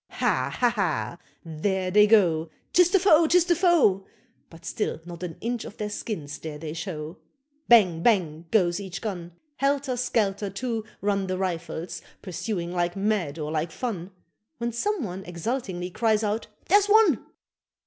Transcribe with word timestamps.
Ha, 0.09 0.49
ha, 0.59 0.69
ha! 0.71 1.17
there 1.45 1.91
they 1.91 2.07
go 2.07 2.49
'Tis 2.73 2.89
the 2.89 2.99
foe; 2.99 3.27
'tis 3.27 3.45
the 3.45 3.55
foe 3.55 4.07
But 4.49 4.65
still 4.65 4.99
not 5.05 5.21
an 5.21 5.37
inch 5.41 5.63
of 5.63 5.77
their 5.77 5.91
skins 5.91 6.39
dare 6.39 6.57
they 6.57 6.73
show. 6.73 7.17
Bang, 7.67 8.01
bang! 8.01 8.45
goes 8.49 8.79
each 8.79 8.99
gun: 8.99 9.33
Helter 9.57 9.95
skelter, 9.95 10.49
too, 10.49 10.85
run 11.01 11.27
The 11.27 11.37
Rifles, 11.37 12.01
pursuing 12.23 12.71
like 12.71 12.95
mad 12.95 13.37
or 13.37 13.51
like 13.51 13.69
fun 13.71 14.09
When 14.57 14.71
some 14.71 15.03
one 15.03 15.23
exultingly 15.23 15.91
cries 15.91 16.23
out 16.23 16.47
"Here's 16.67 16.87
one!" 16.87 17.23